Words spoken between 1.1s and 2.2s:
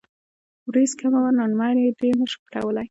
وه نو نمر يې ډېر